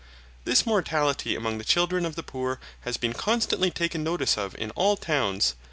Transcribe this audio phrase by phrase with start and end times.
[0.45, 4.71] This mortality among the children of the poor has been constantly taken notice of in
[4.71, 5.53] all towns.